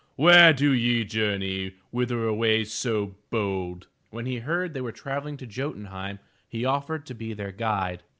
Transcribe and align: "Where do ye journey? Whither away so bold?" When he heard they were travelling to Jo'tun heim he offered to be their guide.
"Where 0.15 0.51
do 0.51 0.71
ye 0.71 1.05
journey? 1.05 1.75
Whither 1.91 2.25
away 2.25 2.63
so 2.63 3.17
bold?" 3.29 3.85
When 4.09 4.25
he 4.25 4.37
heard 4.39 4.73
they 4.73 4.81
were 4.81 4.91
travelling 4.91 5.37
to 5.37 5.45
Jo'tun 5.45 5.89
heim 5.89 6.17
he 6.49 6.65
offered 6.65 7.05
to 7.05 7.13
be 7.13 7.33
their 7.33 7.51
guide. 7.51 8.01